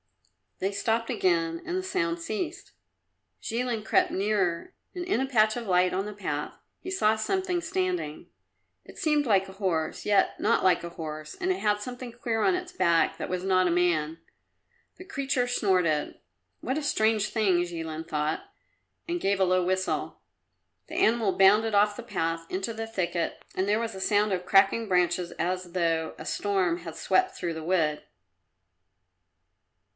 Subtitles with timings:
[0.57, 2.71] They stopped again, and the sound ceased.
[3.41, 7.61] Jilin crept nearer and in a patch of light on the path he saw something
[7.61, 8.27] standing.
[8.83, 12.41] It seemed like a horse, yet not like a horse, and it had something queer
[12.41, 14.19] on its back that was not a man.
[14.97, 16.19] The creature snorted.
[16.61, 18.43] "What a strange thing!" Jilin thought,
[19.07, 20.21] and gave a low whistle.
[20.89, 24.47] The animal bounded off the path into the thicket and there was a sound of
[24.47, 28.03] cracking branches as though a storm had swept through the wood.